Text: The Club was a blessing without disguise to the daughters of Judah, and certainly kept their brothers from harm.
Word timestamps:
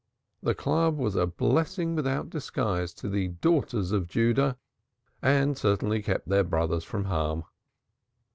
The 0.41 0.55
Club 0.55 0.97
was 0.97 1.15
a 1.15 1.27
blessing 1.27 1.93
without 1.95 2.31
disguise 2.31 2.91
to 2.95 3.07
the 3.07 3.27
daughters 3.27 3.91
of 3.91 4.07
Judah, 4.07 4.57
and 5.21 5.55
certainly 5.55 6.01
kept 6.01 6.27
their 6.27 6.43
brothers 6.43 6.83
from 6.83 7.05
harm. 7.05 7.43